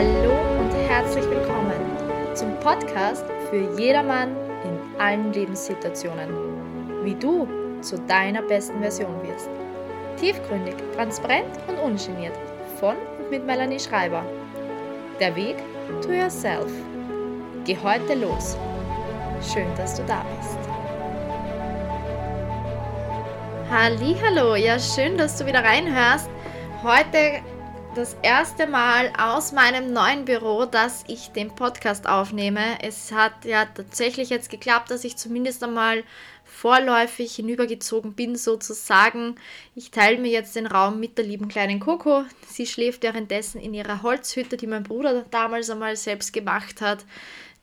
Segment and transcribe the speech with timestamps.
[0.00, 1.74] Hallo und herzlich willkommen
[2.34, 4.34] zum Podcast für jedermann
[4.64, 7.04] in allen Lebenssituationen.
[7.04, 7.46] Wie du
[7.82, 9.50] zu deiner besten Version wirst.
[10.18, 12.32] Tiefgründig, transparent und ungeniert.
[12.78, 14.24] Von und mit Melanie Schreiber.
[15.20, 15.56] Der Weg
[16.00, 16.72] to yourself.
[17.66, 18.56] Geh heute los.
[19.52, 20.58] Schön, dass du da bist.
[23.70, 26.30] Hallo, ja schön, dass du wieder reinhörst.
[26.82, 27.39] Heute
[27.94, 32.78] das erste Mal aus meinem neuen Büro, dass ich den Podcast aufnehme.
[32.82, 36.04] Es hat ja tatsächlich jetzt geklappt, dass ich zumindest einmal
[36.44, 39.34] vorläufig hinübergezogen bin, sozusagen.
[39.74, 42.24] Ich teile mir jetzt den Raum mit der lieben kleinen Coco.
[42.46, 47.04] Sie schläft währenddessen in ihrer Holzhütte, die mein Bruder damals einmal selbst gemacht hat.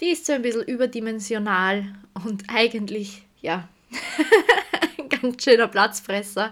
[0.02, 1.86] Die ist so ein bisschen überdimensional
[2.26, 3.68] und eigentlich, ja,
[5.22, 6.52] ganz schöner Platzfresser.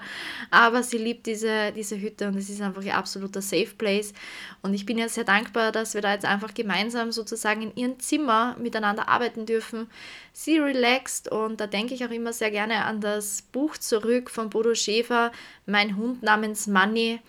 [0.52, 4.14] Aber sie liebt diese, diese Hütte und es ist einfach ihr absoluter Safe Place.
[4.62, 8.00] Und ich bin ja sehr dankbar, dass wir da jetzt einfach gemeinsam sozusagen in ihrem
[8.00, 9.88] Zimmer miteinander arbeiten dürfen.
[10.34, 14.50] Sie relaxt und da denke ich auch immer sehr gerne an das Buch zurück von
[14.50, 15.32] Bodo Schäfer,
[15.66, 17.20] Mein Hund namens Money.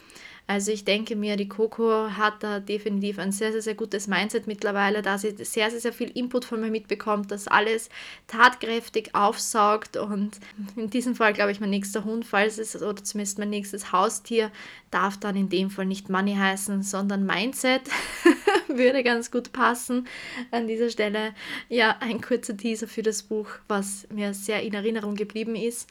[0.49, 4.47] Also ich denke mir, die Coco hat da definitiv ein sehr, sehr, sehr gutes Mindset
[4.47, 7.89] mittlerweile, da sie sehr, sehr, sehr viel Input von mir mitbekommt, das alles
[8.29, 10.39] tatkräftig aufsaugt und
[10.77, 14.53] in diesem Fall, glaube ich, mein nächster Hund, falls es, oder zumindest mein nächstes Haustier,
[14.93, 17.83] darf dann in dem Fall nicht Money heißen, sondern Mindset
[18.69, 20.07] würde ganz gut passen.
[20.53, 21.35] An dieser Stelle
[21.69, 25.89] ja ein kurzer Teaser für das Buch, was mir sehr in Erinnerung geblieben ist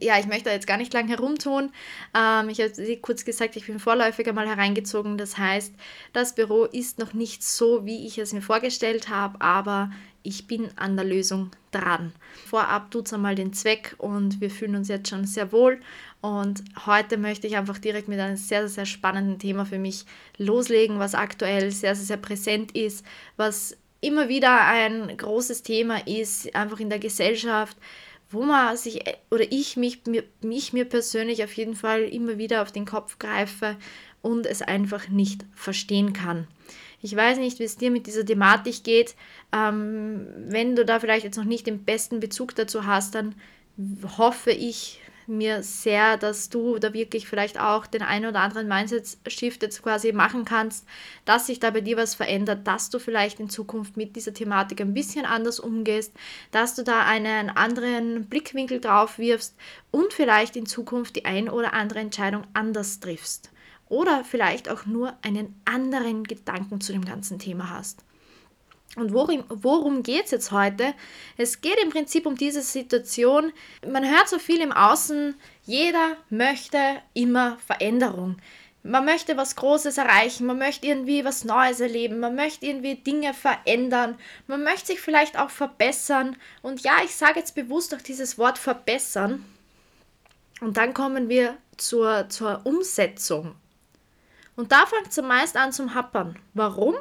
[0.00, 1.70] ja, ich möchte jetzt gar nicht lang herumtun.
[2.16, 5.18] Ähm, ich habe kurz gesagt, ich bin vorläufig einmal hereingezogen.
[5.18, 5.74] Das heißt,
[6.12, 9.90] das Büro ist noch nicht so, wie ich es mir vorgestellt habe, aber
[10.22, 12.12] ich bin an der Lösung dran.
[12.46, 15.80] Vorab tut es einmal den Zweck und wir fühlen uns jetzt schon sehr wohl.
[16.20, 20.04] Und heute möchte ich einfach direkt mit einem sehr, sehr, sehr spannenden Thema für mich
[20.36, 23.04] loslegen, was aktuell sehr, sehr, sehr präsent ist,
[23.36, 27.76] was immer wieder ein großes Thema ist, einfach in der Gesellschaft
[28.30, 30.02] wo man sich oder ich mich,
[30.42, 33.76] mich mir persönlich auf jeden Fall immer wieder auf den Kopf greife
[34.22, 36.46] und es einfach nicht verstehen kann.
[37.00, 39.14] Ich weiß nicht, wie es dir mit dieser Thematik geht.
[39.52, 43.34] Ähm, wenn du da vielleicht jetzt noch nicht den besten Bezug dazu hast, dann
[44.18, 49.62] hoffe ich, mir sehr, dass du da wirklich vielleicht auch den einen oder anderen Mindset-Shift
[49.62, 50.86] jetzt quasi machen kannst,
[51.24, 54.80] dass sich da bei dir was verändert, dass du vielleicht in Zukunft mit dieser Thematik
[54.80, 56.12] ein bisschen anders umgehst,
[56.50, 59.54] dass du da einen anderen Blickwinkel drauf wirfst
[59.90, 63.50] und vielleicht in Zukunft die ein oder andere Entscheidung anders triffst.
[63.88, 68.04] Oder vielleicht auch nur einen anderen Gedanken zu dem ganzen Thema hast.
[68.96, 70.94] Und worum, worum geht es jetzt heute?
[71.36, 73.52] Es geht im Prinzip um diese Situation.
[73.86, 75.34] Man hört so viel im Außen,
[75.64, 76.78] jeder möchte
[77.14, 78.38] immer Veränderung.
[78.82, 83.34] Man möchte was Großes erreichen, man möchte irgendwie was Neues erleben, man möchte irgendwie Dinge
[83.34, 84.16] verändern,
[84.46, 86.36] man möchte sich vielleicht auch verbessern.
[86.62, 89.44] Und ja, ich sage jetzt bewusst auch dieses Wort verbessern.
[90.60, 93.54] Und dann kommen wir zur, zur Umsetzung.
[94.56, 96.38] Und da fängt es zumeist an zum Happern.
[96.54, 96.94] Warum?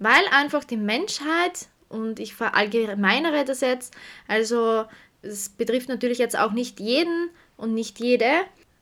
[0.00, 3.94] Weil einfach die Menschheit, und ich verallgemeinere das jetzt,
[4.26, 4.86] also
[5.22, 8.30] es betrifft natürlich jetzt auch nicht jeden und nicht jede,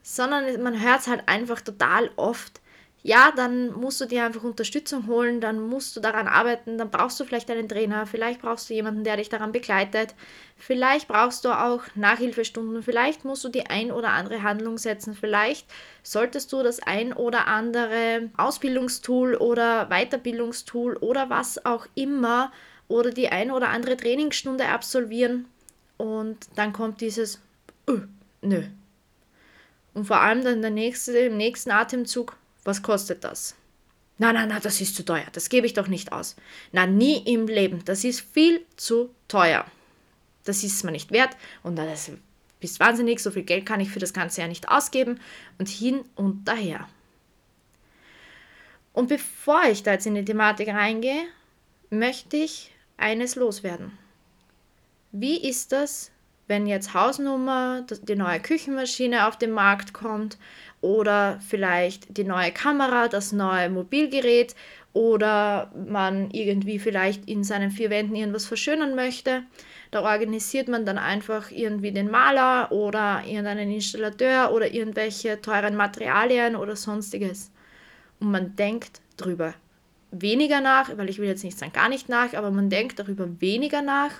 [0.02, 2.60] sondern man hört es halt einfach total oft,
[3.02, 7.18] ja, dann musst du dir einfach Unterstützung holen, dann musst du daran arbeiten, dann brauchst
[7.20, 10.14] du vielleicht einen Trainer, vielleicht brauchst du jemanden, der dich daran begleitet,
[10.56, 15.66] vielleicht brauchst du auch Nachhilfestunden, vielleicht musst du die ein oder andere Handlung setzen, vielleicht
[16.02, 22.50] solltest du das ein oder andere Ausbildungstool oder Weiterbildungstool oder was auch immer
[22.88, 25.46] oder die ein oder andere Trainingsstunde absolvieren
[25.98, 27.40] und dann kommt dieses,
[27.88, 28.00] öh,
[28.42, 28.64] nö.
[29.94, 32.36] Und vor allem dann der nächste, im nächsten Atemzug,
[32.68, 33.56] was kostet das?
[34.18, 35.26] Na, na, na, das ist zu teuer.
[35.32, 36.36] Das gebe ich doch nicht aus.
[36.72, 37.84] Na, nie im Leben.
[37.84, 39.64] Das ist viel zu teuer.
[40.44, 41.36] Das ist mir nicht wert.
[41.62, 42.10] Und das
[42.60, 43.20] ist wahnsinnig.
[43.20, 45.18] So viel Geld kann ich für das Ganze ja nicht ausgeben.
[45.58, 46.88] Und hin und daher.
[48.92, 51.22] Und bevor ich da jetzt in die Thematik reingehe,
[51.88, 53.96] möchte ich eines loswerden.
[55.12, 56.10] Wie ist das,
[56.48, 60.36] wenn jetzt Hausnummer, die neue Küchenmaschine auf den Markt kommt
[60.80, 64.54] oder vielleicht die neue Kamera, das neue Mobilgerät
[64.92, 69.42] oder man irgendwie vielleicht in seinen vier Wänden irgendwas verschönern möchte.
[69.90, 76.56] Da organisiert man dann einfach irgendwie den Maler oder irgendeinen Installateur oder irgendwelche teuren Materialien
[76.56, 77.50] oder sonstiges.
[78.20, 79.54] Und man denkt drüber
[80.10, 83.28] weniger nach, weil ich will jetzt nicht sagen gar nicht nach, aber man denkt darüber
[83.40, 84.12] weniger nach,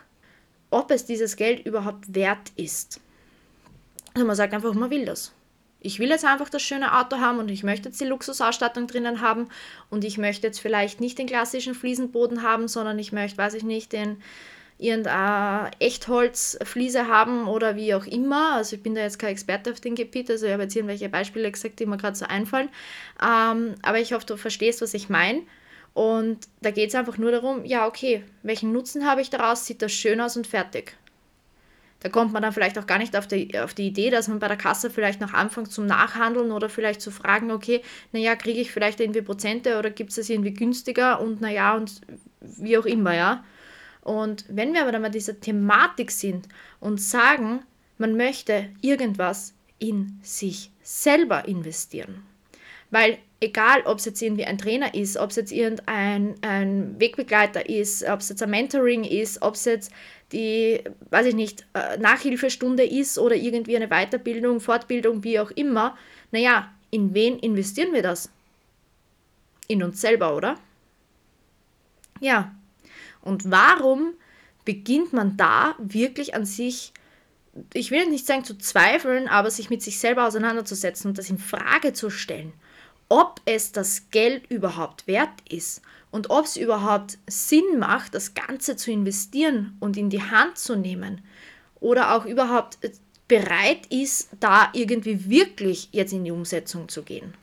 [0.70, 3.00] ob es dieses Geld überhaupt wert ist.
[4.14, 5.32] Also man sagt einfach, man will das.
[5.80, 9.20] Ich will jetzt einfach das schöne Auto haben und ich möchte jetzt die Luxusausstattung drinnen
[9.20, 9.48] haben
[9.90, 13.62] und ich möchte jetzt vielleicht nicht den klassischen Fliesenboden haben, sondern ich möchte, weiß ich
[13.62, 14.20] nicht, den
[14.78, 18.54] irgendeine Echtholzfliese haben oder wie auch immer.
[18.54, 21.08] Also ich bin da jetzt kein Experte auf dem Gebiet, also ich habe jetzt irgendwelche
[21.08, 22.68] Beispiele gesagt, die mir gerade so einfallen.
[23.20, 25.42] Ähm, aber ich hoffe, du verstehst, was ich meine.
[25.94, 29.66] Und da geht es einfach nur darum, ja, okay, welchen Nutzen habe ich daraus?
[29.66, 30.96] Sieht das schön aus und fertig.
[32.00, 34.38] Da kommt man dann vielleicht auch gar nicht auf die, auf die Idee, dass man
[34.38, 38.60] bei der Kasse vielleicht noch anfängt zum Nachhandeln oder vielleicht zu fragen, okay, naja, kriege
[38.60, 42.00] ich vielleicht irgendwie Prozente oder gibt es das irgendwie günstiger und naja, und
[42.40, 43.44] wie auch immer, ja.
[44.02, 46.48] Und wenn wir aber dann bei dieser Thematik sind
[46.78, 47.60] und sagen,
[47.98, 52.22] man möchte irgendwas in sich selber investieren,
[52.90, 57.68] weil egal, ob es jetzt irgendwie ein Trainer ist, ob es jetzt irgendein ein Wegbegleiter
[57.68, 59.92] ist, ob es jetzt ein Mentoring ist, ob es jetzt
[60.32, 65.96] die, weiß ich nicht, äh, Nachhilfestunde ist oder irgendwie eine Weiterbildung, Fortbildung, wie auch immer,
[66.32, 68.30] naja, in wen investieren wir das?
[69.68, 70.58] In uns selber, oder?
[72.20, 72.54] Ja.
[73.22, 74.14] Und warum
[74.64, 76.92] beginnt man da wirklich an sich,
[77.72, 81.38] ich will nicht sagen zu zweifeln, aber sich mit sich selber auseinanderzusetzen und das in
[81.38, 82.52] Frage zu stellen?
[83.08, 88.76] Ob es das Geld überhaupt wert ist und ob es überhaupt Sinn macht, das Ganze
[88.76, 91.22] zu investieren und in die Hand zu nehmen
[91.80, 92.78] oder auch überhaupt
[93.28, 97.34] bereit ist, da irgendwie wirklich jetzt in die Umsetzung zu gehen.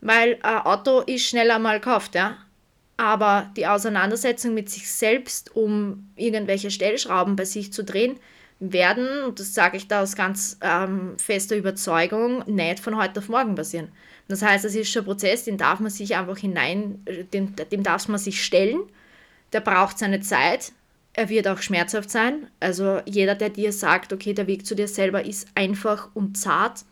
[0.00, 2.38] Weil ein Auto ist schneller mal gekauft, ja.
[2.96, 8.18] Aber die Auseinandersetzung mit sich selbst, um irgendwelche Stellschrauben bei sich zu drehen,
[8.70, 13.28] werden, und das sage ich da aus ganz ähm, fester Überzeugung, nicht von heute auf
[13.28, 13.88] morgen passieren.
[14.28, 17.82] Das heißt, es ist schon ein Prozess, den darf man sich einfach hinein, dem, dem
[17.82, 18.82] darf man sich stellen.
[19.52, 20.72] Der braucht seine Zeit.
[21.12, 22.46] Er wird auch schmerzhaft sein.
[22.60, 26.84] Also jeder, der dir sagt, okay, der Weg zu dir selber ist einfach und zart,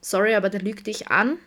[0.00, 1.38] sorry, aber der lügt dich an.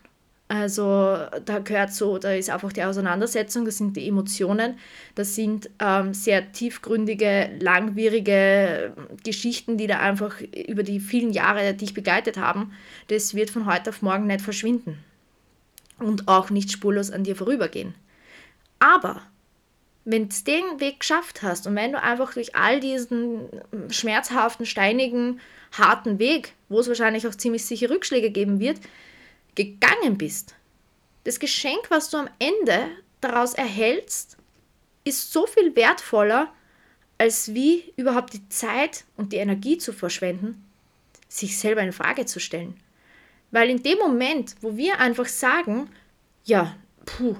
[0.51, 1.15] Also
[1.45, 4.79] da gehört so, da ist einfach die Auseinandersetzung, das sind die Emotionen,
[5.13, 11.93] das sind ähm, sehr tiefgründige, langwierige Geschichten, die da einfach über die vielen Jahre dich
[11.93, 12.73] begleitet haben.
[13.09, 14.97] Das wird von heute auf morgen nicht verschwinden
[15.99, 17.93] und auch nicht spurlos an dir vorübergehen.
[18.79, 19.21] Aber
[20.03, 23.41] wenn du den Weg geschafft hast und wenn du einfach durch all diesen
[23.91, 25.41] schmerzhaften, steinigen,
[25.77, 28.79] harten Weg, wo es wahrscheinlich auch ziemlich sicher Rückschläge geben wird,
[29.55, 30.55] gegangen bist,
[31.23, 32.89] das Geschenk, was du am Ende
[33.21, 34.37] daraus erhältst,
[35.03, 36.53] ist so viel wertvoller,
[37.17, 40.65] als wie überhaupt die Zeit und die Energie zu verschwenden,
[41.27, 42.79] sich selber in Frage zu stellen.
[43.51, 45.89] Weil in dem Moment, wo wir einfach sagen,
[46.45, 46.75] ja,
[47.05, 47.35] puh,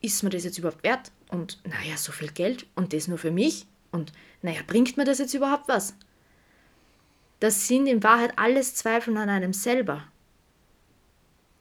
[0.00, 1.10] ist mir das jetzt überhaupt wert?
[1.28, 3.66] Und naja, so viel Geld und das nur für mich?
[3.90, 4.12] Und
[4.42, 5.94] naja, bringt mir das jetzt überhaupt was?
[7.40, 10.04] Das sind in Wahrheit alles Zweifel an einem selber.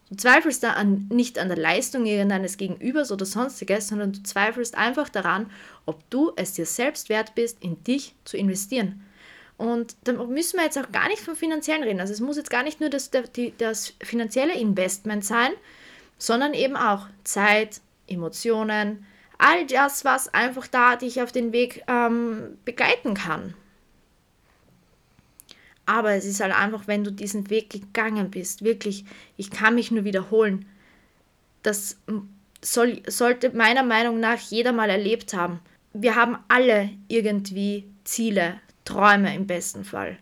[0.10, 4.78] Du zweifelst da an, nicht an der Leistung irgendeines Gegenübers oder sonstiges, sondern du zweifelst
[4.78, 5.52] einfach daran,
[5.86, 9.04] ob du es dir selbst wert bist, in dich zu investieren.
[9.58, 12.00] Und da müssen wir jetzt auch gar nicht vom Finanziellen reden.
[12.00, 13.10] Also es muss jetzt gar nicht nur das,
[13.58, 15.52] das finanzielle Investment sein,
[16.18, 19.06] sondern eben auch Zeit, Emotionen,
[19.38, 23.56] all das, was einfach da dich auf den Weg ähm, begleiten kann.
[25.88, 29.06] Aber es ist halt einfach, wenn du diesen Weg gegangen bist, wirklich,
[29.38, 30.66] ich kann mich nur wiederholen,
[31.64, 31.98] das
[32.62, 35.60] soll, sollte meiner Meinung nach jeder mal erlebt haben.
[35.94, 40.18] Wir haben alle irgendwie Ziele, Träume im besten Fall.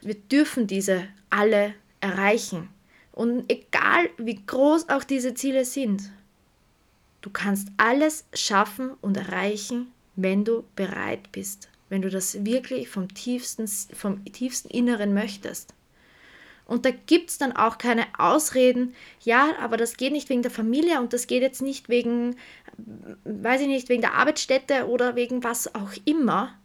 [0.00, 2.68] Wir dürfen diese alle erreichen.
[3.12, 6.10] Und egal wie groß auch diese Ziele sind,
[7.20, 13.12] du kannst alles schaffen und erreichen, wenn du bereit bist, wenn du das wirklich vom
[13.12, 15.74] tiefsten, vom tiefsten Inneren möchtest.
[16.64, 20.50] Und da gibt es dann auch keine Ausreden, ja, aber das geht nicht wegen der
[20.50, 22.36] Familie und das geht jetzt nicht wegen,
[23.24, 26.58] weiß ich nicht, wegen der Arbeitsstätte oder wegen was auch immer.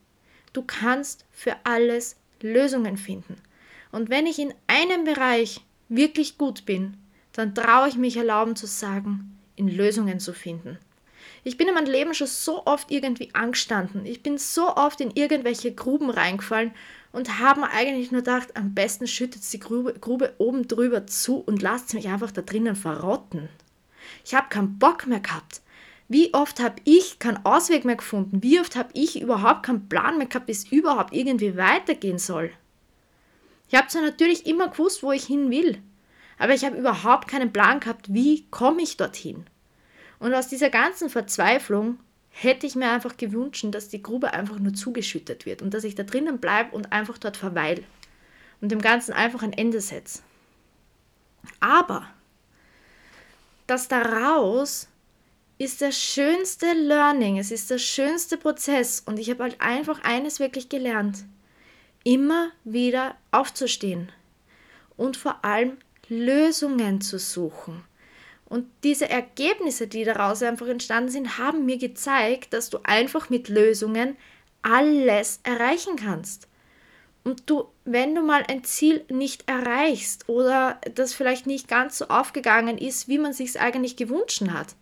[0.54, 3.36] Du kannst für alles Lösungen finden.
[3.92, 6.96] Und wenn ich in einem Bereich wirklich gut bin,
[7.34, 10.78] dann traue ich mich erlauben zu sagen, in Lösungen zu finden.
[11.48, 14.06] Ich bin in meinem Leben schon so oft irgendwie angestanden.
[14.06, 16.74] Ich bin so oft in irgendwelche Gruben reingefallen
[17.14, 21.38] und habe mir eigentlich nur gedacht, am besten schüttet die Grube, Grube oben drüber zu
[21.38, 23.48] und lasst mich einfach da drinnen verrotten.
[24.26, 25.62] Ich habe keinen Bock mehr gehabt.
[26.10, 28.44] Wie oft habe ich keinen Ausweg mehr gefunden?
[28.44, 32.52] Wie oft habe ich überhaupt keinen Plan mehr gehabt, wie es überhaupt irgendwie weitergehen soll?
[33.70, 35.82] Ich habe zwar natürlich immer gewusst, wo ich hin will,
[36.40, 39.46] aber ich habe überhaupt keinen Plan gehabt, wie komme ich dorthin.
[40.20, 44.74] Und aus dieser ganzen Verzweiflung hätte ich mir einfach gewünscht, dass die Grube einfach nur
[44.74, 47.84] zugeschüttet wird und dass ich da drinnen bleibe und einfach dort verweile
[48.62, 50.22] und dem Ganzen einfach ein Ende setze.
[51.60, 52.08] Aber
[53.66, 54.88] das daraus
[55.58, 60.40] ist der schönste Learning, es ist der schönste Prozess und ich habe halt einfach eines
[60.40, 61.26] wirklich gelernt.
[62.04, 64.12] Immer wieder aufzustehen
[64.96, 67.84] und vor allem Lösungen zu suchen.
[68.50, 73.50] Und diese Ergebnisse, die daraus einfach entstanden sind, haben mir gezeigt, dass du einfach mit
[73.50, 74.16] Lösungen
[74.62, 76.48] alles erreichen kannst.
[77.24, 82.08] Und du, wenn du mal ein Ziel nicht erreichst oder das vielleicht nicht ganz so
[82.08, 84.76] aufgegangen ist, wie man sich eigentlich gewünscht hat,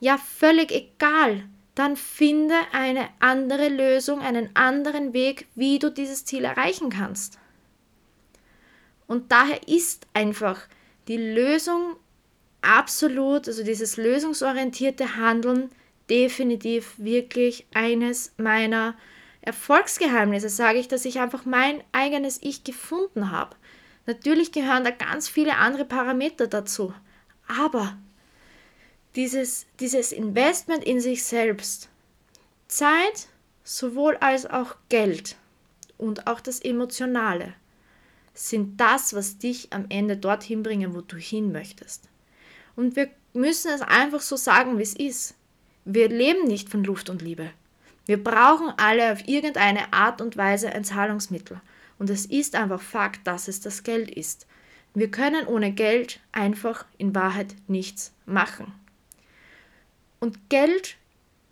[0.00, 1.44] ja, völlig egal.
[1.76, 7.38] Dann finde eine andere Lösung, einen anderen Weg, wie du dieses Ziel erreichen kannst.
[9.06, 10.60] Und daher ist einfach
[11.06, 11.96] die Lösung
[12.62, 15.70] absolut, also dieses lösungsorientierte Handeln,
[16.10, 18.96] definitiv wirklich eines meiner
[19.42, 23.56] Erfolgsgeheimnisse, sage ich, dass ich einfach mein eigenes Ich gefunden habe.
[24.06, 26.94] Natürlich gehören da ganz viele andere Parameter dazu,
[27.46, 27.96] aber
[29.16, 31.88] dieses, dieses Investment in sich selbst,
[32.68, 33.28] Zeit
[33.64, 35.36] sowohl als auch Geld
[35.98, 37.54] und auch das Emotionale,
[38.34, 42.08] sind das, was dich am Ende dorthin bringen, wo du hin möchtest.
[42.78, 45.34] Und wir müssen es einfach so sagen, wie es ist.
[45.84, 47.50] Wir leben nicht von Luft und Liebe.
[48.06, 51.60] Wir brauchen alle auf irgendeine Art und Weise ein Zahlungsmittel.
[51.98, 54.46] Und es ist einfach Fakt, dass es das Geld ist.
[54.94, 58.72] Wir können ohne Geld einfach in Wahrheit nichts machen.
[60.20, 60.98] Und Geld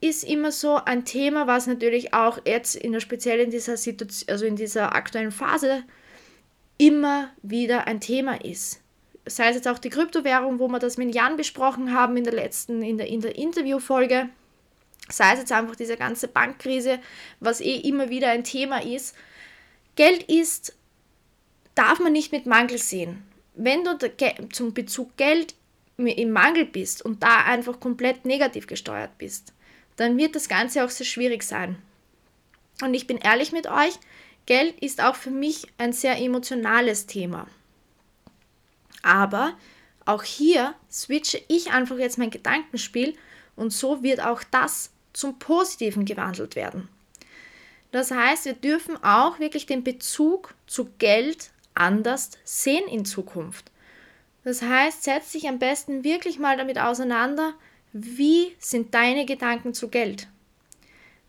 [0.01, 4.33] ist immer so ein Thema, was natürlich auch jetzt in der speziell in dieser Situation,
[4.33, 5.83] also in dieser aktuellen Phase
[6.79, 8.81] immer wieder ein Thema ist.
[9.27, 12.33] Sei es jetzt auch die Kryptowährung, wo wir das mit Jan besprochen haben in der
[12.33, 14.29] letzten, in der, in der Interviewfolge,
[15.09, 17.01] sei es jetzt einfach diese ganze Bankkrise,
[17.41, 19.17] was eh immer wieder ein Thema ist.
[19.97, 20.77] Geld ist,
[21.75, 23.23] darf man nicht mit Mangel sehen.
[23.55, 23.99] Wenn du
[24.53, 25.55] zum Bezug Geld
[25.97, 29.55] im Mangel bist und da einfach komplett negativ gesteuert bist,
[29.97, 31.77] dann wird das Ganze auch sehr schwierig sein.
[32.83, 33.99] Und ich bin ehrlich mit euch,
[34.45, 37.47] Geld ist auch für mich ein sehr emotionales Thema.
[39.07, 39.55] Aber
[40.05, 43.15] auch hier switche ich einfach jetzt mein Gedankenspiel
[43.55, 46.89] und so wird auch das zum Positiven gewandelt werden.
[47.93, 53.71] Das heißt, wir dürfen auch wirklich den Bezug zu Geld anders sehen in Zukunft.
[54.43, 57.55] Das heißt, setz dich am besten wirklich mal damit auseinander,
[57.93, 60.27] wie sind deine Gedanken zu Geld?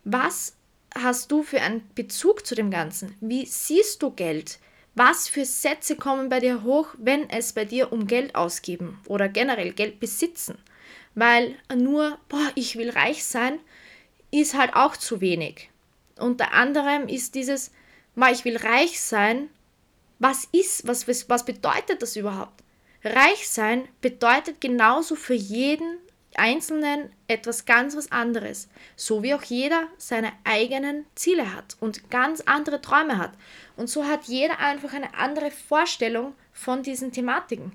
[0.02, 0.56] Was
[0.96, 3.14] hast du für einen Bezug zu dem Ganzen?
[3.20, 4.58] Wie siehst du Geld?
[4.98, 9.28] Was für Sätze kommen bei dir hoch, wenn es bei dir um Geld ausgeben oder
[9.28, 10.58] generell Geld besitzen?
[11.14, 13.60] Weil nur, boah, ich will reich sein,
[14.32, 15.70] ist halt auch zu wenig.
[16.18, 17.70] Unter anderem ist dieses,
[18.16, 19.50] boah, ich will reich sein,
[20.18, 22.64] was ist, was, was, was bedeutet das überhaupt?
[23.04, 25.98] Reich sein bedeutet genauso für jeden
[26.38, 32.40] Einzelnen etwas ganz was anderes, so wie auch jeder seine eigenen Ziele hat und ganz
[32.42, 33.32] andere Träume hat.
[33.76, 37.72] Und so hat jeder einfach eine andere Vorstellung von diesen Thematiken.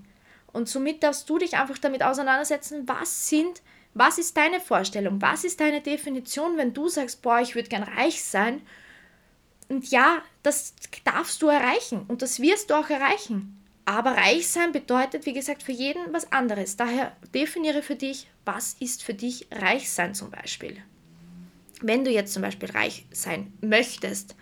[0.52, 3.62] Und somit darfst du dich einfach damit auseinandersetzen, was sind,
[3.94, 7.84] was ist deine Vorstellung, was ist deine Definition, wenn du sagst, boah, ich würde gern
[7.84, 8.62] reich sein.
[9.70, 13.63] Und ja, das darfst du erreichen und das wirst du auch erreichen.
[13.86, 16.78] Aber reich sein bedeutet, wie gesagt, für jeden was anderes.
[16.78, 20.82] Daher definiere für dich, was ist für dich reich sein zum Beispiel.
[21.82, 24.36] Wenn du jetzt zum Beispiel reich sein möchtest.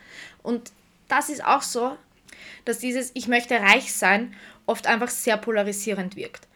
[0.43, 0.71] Und
[1.07, 1.98] das ist auch so,
[2.65, 4.36] dass dieses Ich möchte reich sein
[4.67, 6.48] oft einfach sehr polarisierend wirkt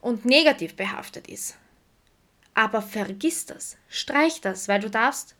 [0.00, 1.56] und negativ behaftet ist.
[2.54, 5.36] Aber vergiss das, streich das, weil du darfst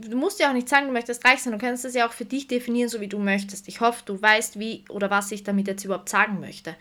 [0.00, 2.12] du musst ja auch nicht sagen, du möchtest reich sein, du kannst das ja auch
[2.12, 3.68] für dich definieren, so wie du möchtest.
[3.68, 6.76] Ich hoffe, du weißt, wie oder was ich damit jetzt überhaupt sagen möchte.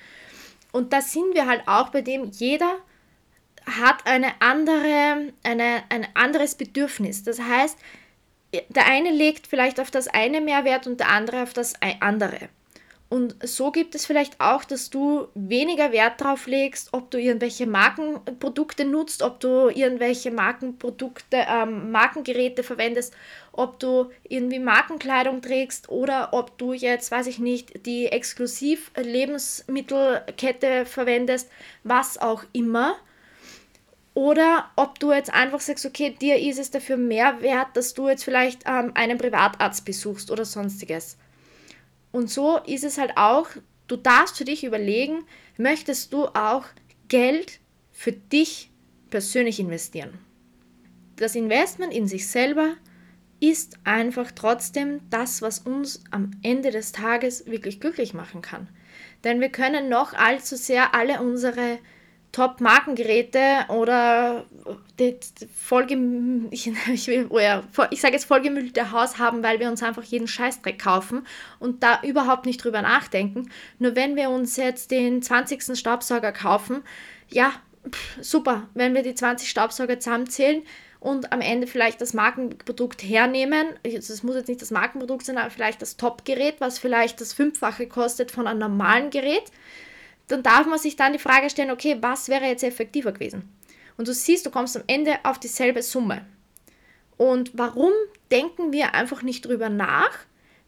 [0.71, 2.77] Und da sind wir halt auch bei dem, jeder
[3.65, 7.23] hat eine andere, eine, ein anderes Bedürfnis.
[7.23, 7.77] Das heißt,
[8.69, 12.49] der eine legt vielleicht auf das eine mehr Wert und der andere auf das andere.
[13.09, 17.65] Und so gibt es vielleicht auch, dass du weniger Wert darauf legst, ob du irgendwelche
[17.65, 23.13] Markenprodukte nutzt, ob du irgendwelche Markenprodukte, ähm, Markengeräte verwendest,
[23.53, 31.49] ob du irgendwie Markenkleidung trägst oder ob du jetzt, weiß ich nicht, die Exklusiv-Lebensmittelkette verwendest,
[31.85, 32.97] was auch immer.
[34.15, 38.09] Oder ob du jetzt einfach sagst, okay, dir ist es dafür mehr wert, dass du
[38.09, 41.15] jetzt vielleicht ähm, einen Privatarzt besuchst oder sonstiges.
[42.11, 43.47] Und so ist es halt auch,
[43.87, 45.25] du darfst für dich überlegen,
[45.57, 46.65] möchtest du auch
[47.07, 47.59] Geld
[47.91, 48.69] für dich
[49.09, 50.19] persönlich investieren.
[51.15, 52.75] Das Investment in sich selber
[53.39, 58.67] ist einfach trotzdem das, was uns am Ende des Tages wirklich glücklich machen kann.
[59.23, 61.79] Denn wir können noch allzu sehr alle unsere
[62.31, 64.46] Top-Markengeräte oder
[65.00, 65.17] die
[65.55, 65.98] vollge
[66.51, 71.25] ich, ich, ich sage jetzt vollgemüllte Haus haben, weil wir uns einfach jeden Scheißdreck kaufen
[71.60, 73.50] und da überhaupt nicht drüber nachdenken.
[73.79, 75.77] Nur wenn wir uns jetzt den 20.
[75.77, 76.84] Staubsauger kaufen,
[77.29, 77.53] ja,
[77.89, 80.63] pff, super, wenn wir die 20 Staubsauger zusammenzählen,
[81.00, 83.67] und am Ende vielleicht das Markenprodukt hernehmen.
[83.84, 87.88] Es muss jetzt nicht das Markenprodukt sein, aber vielleicht das Top-Gerät, was vielleicht das Fünffache
[87.88, 89.43] kostet von einem normalen Gerät.
[90.27, 93.50] Dann darf man sich dann die Frage stellen, okay, was wäre jetzt effektiver gewesen?
[93.98, 96.25] Und du siehst, du kommst am Ende auf dieselbe Summe.
[97.17, 97.91] Und warum
[98.29, 100.12] denken wir einfach nicht drüber nach,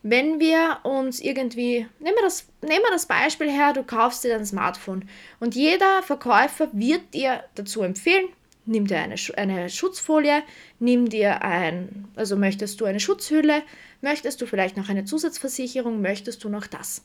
[0.01, 4.36] wenn wir uns irgendwie, nehmen wir, das, nehmen wir das Beispiel her, du kaufst dir
[4.36, 5.08] ein Smartphone
[5.39, 8.30] und jeder Verkäufer wird dir dazu empfehlen,
[8.66, 10.42] nimm dir eine, eine Schutzfolie,
[10.80, 13.62] nimm dir ein, also möchtest du eine Schutzhülle,
[14.01, 17.04] möchtest du vielleicht noch eine Zusatzversicherung, möchtest du noch das.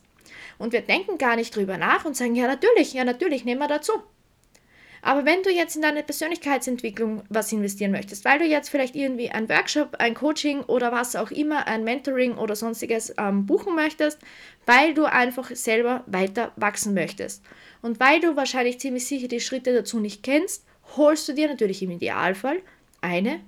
[0.58, 3.68] Und wir denken gar nicht drüber nach und sagen, ja natürlich, ja natürlich, nehmen wir
[3.68, 3.92] dazu.
[5.02, 9.30] Aber wenn du jetzt in deine Persönlichkeitsentwicklung was investieren möchtest, weil du jetzt vielleicht irgendwie
[9.30, 14.18] ein Workshop, ein Coaching oder was auch immer, ein Mentoring oder sonstiges ähm, buchen möchtest,
[14.64, 17.44] weil du einfach selber weiter wachsen möchtest
[17.82, 20.64] und weil du wahrscheinlich ziemlich sicher die Schritte dazu nicht kennst
[20.96, 22.60] holst du dir natürlich im Idealfall
[23.02, 23.40] eine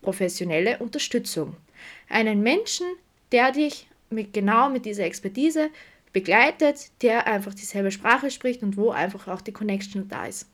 [0.00, 1.56] professionelle Unterstützung.
[2.08, 2.86] Einen Menschen,
[3.32, 5.70] der dich mit, genau mit dieser Expertise
[6.14, 10.48] begleitet, der einfach dieselbe Sprache spricht und wo einfach auch die Connection da ist.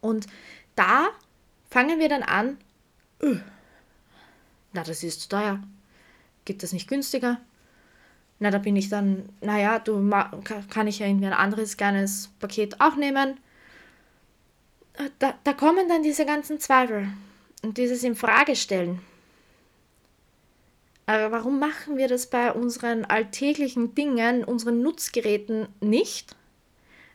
[0.00, 0.26] Und
[0.74, 1.08] da
[1.68, 2.56] fangen wir dann an,
[3.20, 3.40] öh,
[4.72, 5.62] na, das ist zu teuer.
[6.46, 7.38] Gibt das nicht günstiger?
[8.38, 10.10] Na, da bin ich dann, naja, du
[10.70, 13.38] kann ich ja irgendwie ein anderes kleines Paket auch nehmen
[15.18, 17.08] da, da kommen dann diese ganzen Zweifel
[17.62, 19.00] und dieses Infragestellen.
[21.06, 26.34] Aber warum machen wir das bei unseren alltäglichen Dingen, unseren Nutzgeräten nicht,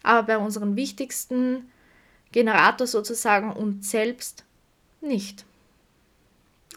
[0.01, 1.69] aber bei unseren wichtigsten
[2.31, 4.45] Generator sozusagen uns selbst
[5.01, 5.45] nicht?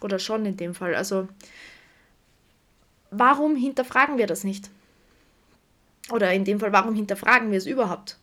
[0.00, 0.96] Oder schon in dem Fall.
[0.96, 1.29] Also
[3.11, 4.68] warum hinterfragen wir das nicht?
[6.11, 8.18] Oder in dem Fall, warum hinterfragen wir es überhaupt?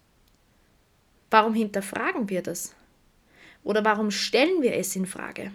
[1.32, 2.76] Warum hinterfragen wir das?
[3.64, 5.52] Oder warum stellen wir es in Frage?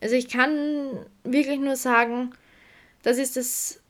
[0.00, 2.32] Also ich kann wirklich nur sagen,
[3.02, 3.80] das ist das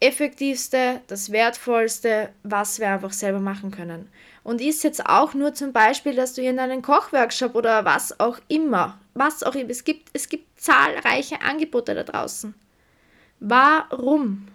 [0.00, 4.08] effektivste, das wertvollste, was wir einfach selber machen können.
[4.42, 8.38] Und ist jetzt auch nur zum Beispiel, dass du in einen Kochworkshop oder was auch
[8.48, 12.54] immer, was auch immer, es gibt, es gibt zahlreiche Angebote da draußen.
[13.40, 14.48] Warum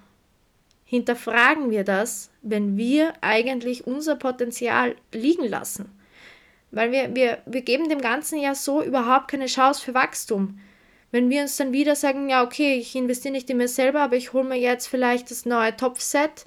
[0.85, 5.91] hinterfragen wir das, wenn wir eigentlich unser Potenzial liegen lassen?
[6.71, 10.59] Weil wir, wir, wir geben dem Ganzen ja so überhaupt keine Chance für Wachstum.
[11.11, 14.15] Wenn wir uns dann wieder sagen, ja, okay, ich investiere nicht in mir selber, aber
[14.15, 16.45] ich hole mir jetzt vielleicht das neue Topfset,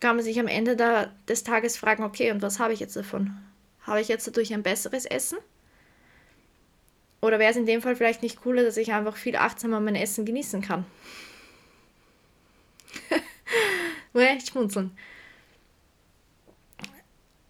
[0.00, 2.94] kann man sich am Ende da, des Tages fragen, okay, und was habe ich jetzt
[2.94, 3.36] davon?
[3.82, 5.38] Habe ich jetzt dadurch ein besseres Essen?
[7.20, 9.96] Oder wäre es in dem Fall vielleicht nicht cooler, dass ich einfach viel achtsamer mein
[9.96, 10.84] Essen genießen kann?
[14.12, 14.96] Nur echt schmunzeln.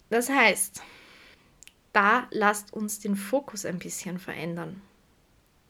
[0.09, 0.81] Das heißt,
[1.97, 4.83] da lasst uns den Fokus ein bisschen verändern.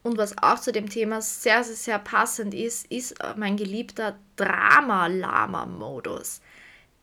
[0.04, 6.42] Und was auch zu dem Thema sehr, sehr, sehr passend ist, ist mein geliebter Drama-Lama-Modus.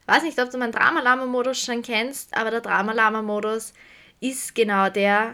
[0.05, 3.73] Weiß nicht, ob du meinen Drama-Lama-Modus schon kennst, aber der Drama-Lama-Modus
[4.19, 5.33] ist genau der,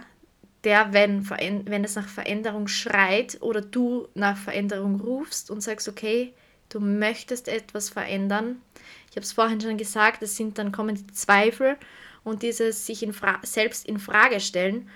[0.63, 6.33] der, wenn, wenn es nach Veränderung schreit oder du nach Veränderung rufst und sagst, okay,
[6.69, 8.61] du möchtest etwas verändern.
[9.09, 11.75] Ich habe es vorhin schon gesagt, es sind dann kommen die Zweifel
[12.23, 14.89] und dieses sich in selbst in Frage stellen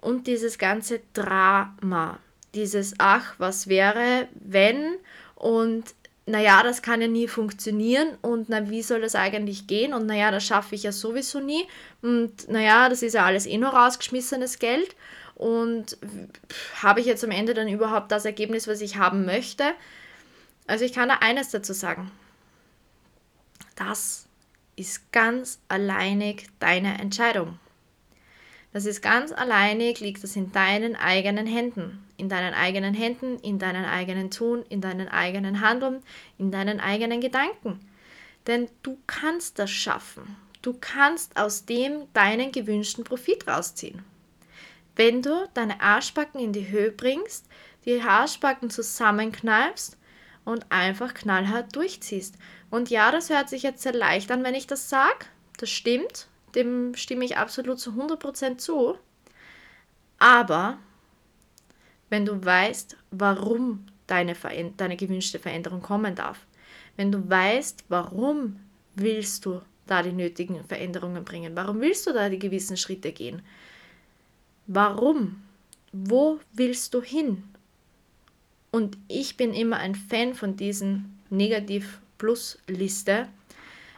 [0.00, 2.18] und dieses ganze Drama,
[2.54, 4.96] dieses ach, was wäre, wenn?
[5.36, 5.94] Und
[6.26, 9.92] naja, das kann ja nie funktionieren und na, wie soll das eigentlich gehen?
[9.92, 11.66] Und naja, das schaffe ich ja sowieso nie.
[12.00, 14.94] Und naja, das ist ja alles eh nur rausgeschmissenes Geld.
[15.34, 15.98] Und
[16.80, 19.64] habe ich jetzt am Ende dann überhaupt das Ergebnis, was ich haben möchte?
[20.68, 22.10] Also ich kann da eines dazu sagen.
[23.74, 24.26] Das
[24.76, 27.58] ist ganz alleinig deine Entscheidung.
[28.72, 32.06] Das ist ganz alleinig, liegt das in deinen eigenen Händen.
[32.16, 36.02] In deinen eigenen Händen, in deinen eigenen Tun, in deinen eigenen Handeln,
[36.38, 37.80] in deinen eigenen Gedanken.
[38.46, 40.36] Denn du kannst das schaffen.
[40.62, 44.04] Du kannst aus dem deinen gewünschten Profit rausziehen.
[44.96, 47.46] Wenn du deine Arschbacken in die Höhe bringst,
[47.84, 49.98] die Arschbacken zusammenkneifst
[50.44, 52.36] und einfach knallhart durchziehst.
[52.70, 55.26] Und ja, das hört sich jetzt sehr leicht an, wenn ich das sage.
[55.58, 56.28] Das stimmt.
[56.54, 58.96] Dem stimme ich absolut zu 100% zu.
[60.18, 60.78] Aber
[62.10, 64.36] wenn du weißt, warum deine,
[64.76, 66.46] deine gewünschte Veränderung kommen darf.
[66.96, 68.60] Wenn du weißt, warum
[68.94, 71.56] willst du da die nötigen Veränderungen bringen?
[71.56, 73.42] Warum willst du da die gewissen Schritte gehen?
[74.66, 75.42] Warum?
[75.92, 77.44] Wo willst du hin?
[78.72, 83.28] Und ich bin immer ein Fan von diesen Negativ-Plus-Liste.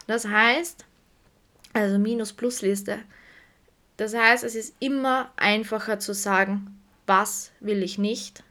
[0.06, 0.84] Das heißt,
[1.72, 2.98] also Minus-Plus-Liste.
[3.96, 8.42] Das heißt, es ist immer einfacher zu sagen, was will ich nicht,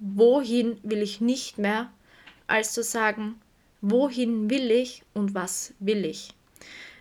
[0.00, 1.92] wohin will ich nicht mehr,
[2.48, 3.40] als zu sagen,
[3.80, 6.34] wohin will ich und was will ich.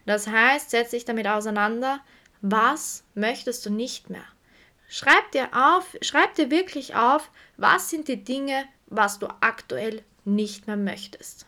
[0.05, 1.99] Das heißt, setz dich damit auseinander,
[2.41, 4.25] was möchtest du nicht mehr.
[4.97, 10.67] Schreib dir auf, schreib dir wirklich auf, was sind die Dinge, was du aktuell nicht
[10.67, 11.45] mehr möchtest.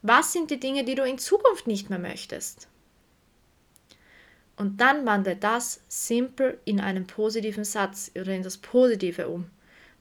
[0.00, 2.68] Was sind die Dinge, die du in Zukunft nicht mehr möchtest?
[4.54, 9.50] Und dann wandle das simpel in einen positiven Satz oder in das Positive um.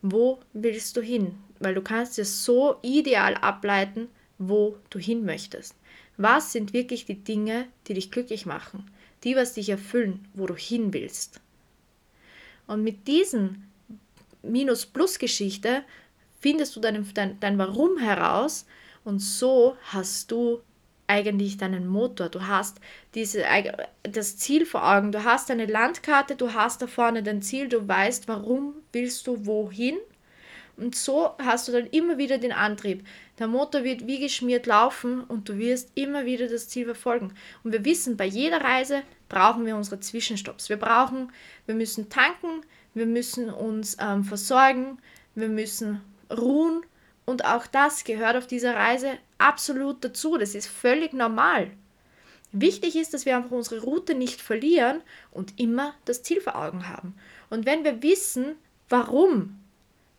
[0.03, 1.39] Wo willst du hin?
[1.57, 5.73] Weil du kannst dir so ideal ableiten, wo du hin möchtest.
[6.17, 8.91] Was sind wirklich die Dinge, die dich glücklich machen?
[9.23, 11.41] Die, was dich erfüllen, wo du hin willst.
[12.69, 13.67] Und mit diesen
[14.43, 15.81] Minus-Plus-Geschichte
[16.39, 18.67] findest du dein, dein, dein Warum heraus
[19.03, 20.61] und so hast du
[21.07, 22.29] eigentlich deinen Motor.
[22.29, 22.79] Du hast
[23.15, 23.43] diese,
[24.03, 27.87] das Ziel vor Augen, du hast eine Landkarte, du hast da vorne dein Ziel, du
[27.87, 29.97] weißt, warum willst du wohin.
[30.79, 33.05] Und so hast du dann immer wieder den Antrieb.
[33.37, 37.33] Der Motor wird wie geschmiert laufen und du wirst immer wieder das Ziel verfolgen.
[37.63, 40.69] Und wir wissen, bei jeder Reise brauchen wir unsere Zwischenstopps.
[40.69, 41.31] Wir brauchen,
[41.65, 42.61] wir müssen tanken,
[42.93, 44.99] wir müssen uns ähm, versorgen,
[45.35, 46.81] wir müssen ruhen
[47.25, 50.37] und auch das gehört auf dieser Reise absolut dazu.
[50.37, 51.69] Das ist völlig normal.
[52.51, 56.87] Wichtig ist, dass wir einfach unsere Route nicht verlieren und immer das Ziel vor Augen
[56.87, 57.13] haben.
[57.49, 58.55] Und wenn wir wissen,
[58.89, 59.58] warum,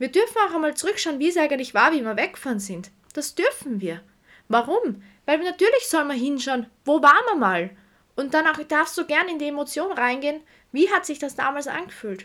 [0.01, 2.91] wir dürfen auch einmal zurückschauen, wie es eigentlich war, wie wir weggefahren sind.
[3.13, 4.01] Das dürfen wir.
[4.49, 5.03] Warum?
[5.27, 7.71] Weil natürlich soll man hinschauen, wo waren wir mal?
[8.17, 10.41] Und dann auch darfst du gerne in die Emotion reingehen,
[10.73, 12.25] wie hat sich das damals angefühlt?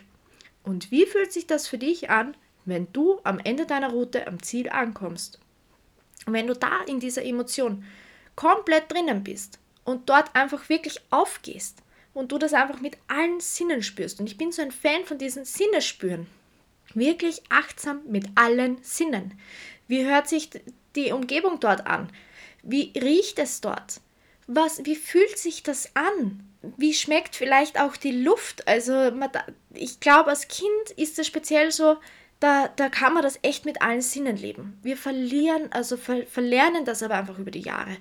[0.62, 2.34] Und wie fühlt sich das für dich an,
[2.64, 5.38] wenn du am Ende deiner Route am Ziel ankommst?
[6.24, 7.84] Und wenn du da in dieser Emotion
[8.36, 11.82] komplett drinnen bist und dort einfach wirklich aufgehst
[12.14, 15.18] und du das einfach mit allen Sinnen spürst, und ich bin so ein Fan von
[15.18, 16.26] diesen Sinnespüren,
[16.94, 19.38] wirklich achtsam mit allen Sinnen.
[19.88, 20.50] Wie hört sich
[20.94, 22.08] die Umgebung dort an?
[22.62, 24.00] Wie riecht es dort?
[24.46, 26.42] Was, wie fühlt sich das an?
[26.76, 28.66] Wie schmeckt vielleicht auch die Luft?
[28.66, 29.12] Also
[29.74, 31.96] ich glaube, als Kind ist es speziell so,
[32.40, 34.78] da, da kann man das echt mit allen Sinnen leben.
[34.82, 37.96] Wir verlieren, also ver, verlernen das aber einfach über die Jahre.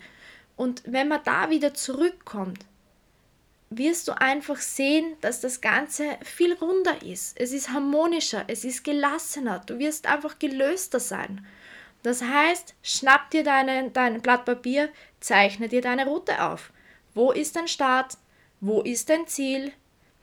[0.55, 2.65] Und wenn man da wieder zurückkommt,
[3.69, 7.39] wirst du einfach sehen, dass das Ganze viel runder ist.
[7.39, 11.45] Es ist harmonischer, es ist gelassener, du wirst einfach gelöster sein.
[12.03, 16.71] Das heißt, schnapp dir dein, dein Blatt Papier, zeichne dir deine Route auf.
[17.15, 18.17] Wo ist dein Start?
[18.61, 19.71] Wo ist dein Ziel?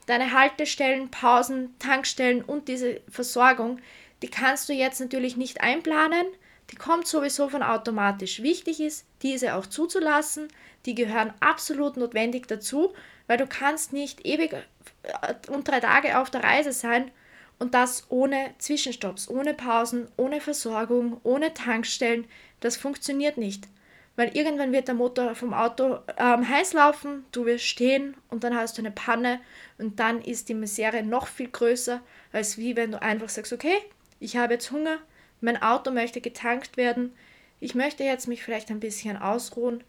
[0.05, 3.79] Deine Haltestellen, Pausen, Tankstellen und diese Versorgung,
[4.21, 6.25] die kannst du jetzt natürlich nicht einplanen.
[6.71, 8.41] Die kommt sowieso von automatisch.
[8.41, 10.47] Wichtig ist, diese auch zuzulassen.
[10.85, 12.93] Die gehören absolut notwendig dazu,
[13.27, 17.11] weil du kannst nicht ewig äh, und drei Tage auf der Reise sein
[17.59, 22.25] und das ohne Zwischenstopps, ohne Pausen, ohne Versorgung, ohne Tankstellen.
[22.59, 23.67] Das funktioniert nicht.
[24.15, 28.55] Weil irgendwann wird der Motor vom Auto ähm, heiß laufen, du wirst stehen und dann
[28.55, 29.39] hast du eine Panne
[29.79, 31.99] und dann ist die Misere noch viel größer,
[32.31, 33.75] als wie wenn du einfach sagst, okay,
[34.19, 34.99] ich habe jetzt Hunger,
[35.43, 37.13] mein Auto möchte getankt werden,
[37.59, 39.83] ich möchte jetzt mich vielleicht ein bisschen ausruhen.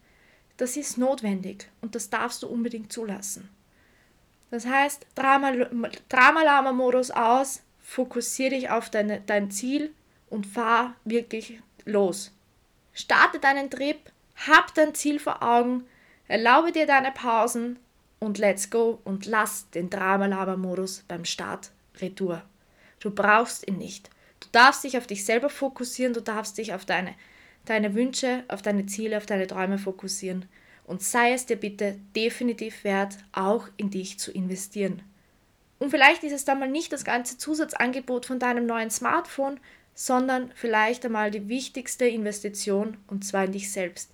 [0.56, 3.48] Das ist notwendig und das darfst du unbedingt zulassen.
[4.50, 9.92] Das heißt, Dramalama-Modus aus, fokussiere dich auf deine, dein Ziel
[10.30, 12.32] und fahr wirklich los.
[12.92, 13.98] Starte deinen Trip,
[14.46, 15.84] hab dein Ziel vor Augen,
[16.28, 17.80] erlaube dir deine Pausen
[18.20, 22.42] und let's go und lass den Dramalama-Modus beim Start retour.
[23.00, 24.10] Du brauchst ihn nicht.
[24.44, 27.14] Du darfst dich auf dich selber fokussieren, du darfst dich auf deine,
[27.64, 30.46] deine Wünsche, auf deine Ziele, auf deine Träume fokussieren
[30.86, 35.02] und sei es dir bitte definitiv wert, auch in dich zu investieren.
[35.78, 39.58] Und vielleicht ist es dann mal nicht das ganze Zusatzangebot von deinem neuen Smartphone,
[39.94, 44.10] sondern vielleicht einmal die wichtigste Investition und zwar in dich selbst.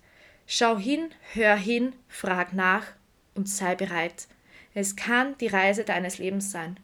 [0.47, 2.85] Schau hin, hör hin, frag nach
[3.35, 4.27] und sei bereit.
[4.73, 6.77] Es kann die Reise deines Lebens sein.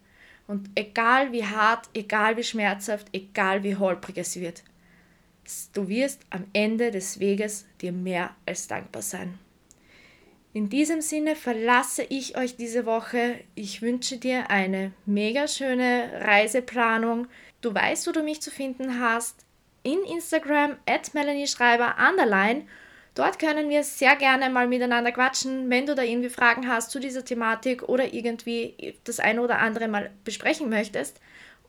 [0.47, 4.63] Und egal wie hart, egal wie schmerzhaft, egal wie holprig es wird,
[5.73, 9.38] du wirst am Ende des Weges dir mehr als dankbar sein.
[10.53, 13.36] In diesem Sinne verlasse ich euch diese Woche.
[13.53, 17.27] Ich wünsche dir eine mega schöne Reiseplanung.
[17.62, 19.45] Du weißt, wo du mich zu finden hast.
[19.83, 22.63] In Instagram at Melanie Schreiber underline.
[23.17, 26.99] Dort können wir sehr gerne mal miteinander quatschen, wenn du da irgendwie Fragen hast zu
[26.99, 31.19] dieser Thematik oder irgendwie das eine oder andere mal besprechen möchtest.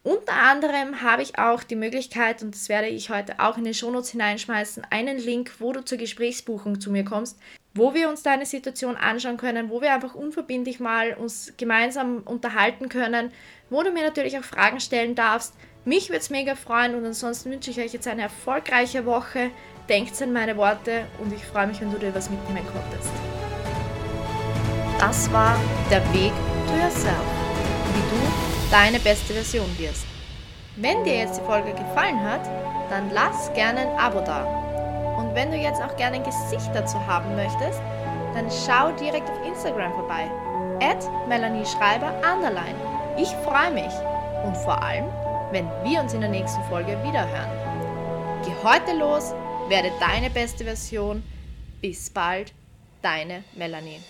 [0.02, 3.72] Unter anderem habe ich auch die Möglichkeit, und das werde ich heute auch in den
[3.72, 7.38] Shownotes hineinschmeißen, einen Link, wo du zur Gesprächsbuchung zu mir kommst,
[7.72, 12.90] wo wir uns deine Situation anschauen können, wo wir einfach unverbindlich mal uns gemeinsam unterhalten
[12.90, 13.32] können,
[13.70, 15.54] wo du mir natürlich auch Fragen stellen darfst.
[15.86, 19.50] Mich würde es mega freuen und ansonsten wünsche ich euch jetzt eine erfolgreiche Woche.
[19.88, 23.10] Denkt an meine Worte und ich freue mich, wenn du dir was mitnehmen konntest.
[24.98, 25.56] Das war
[25.90, 26.32] der Weg
[26.66, 27.24] to Yourself,
[27.94, 30.04] wie du deine beste Version wirst.
[30.76, 32.44] Wenn dir jetzt die Folge gefallen hat,
[32.90, 34.44] dann lass gerne ein Abo da.
[35.16, 37.80] Und wenn du jetzt auch gerne ein Gesicht dazu haben möchtest,
[38.34, 40.30] dann schau direkt auf Instagram vorbei.
[40.82, 42.76] At Melanie Schreiber Underline.
[43.16, 43.92] Ich freue mich.
[44.44, 45.06] Und vor allem,
[45.50, 47.50] wenn wir uns in der nächsten Folge wiederhören.
[48.44, 49.34] Geh heute los,
[49.68, 51.22] werde deine beste Version.
[51.82, 52.54] Bis bald,
[53.02, 54.00] deine Melanie.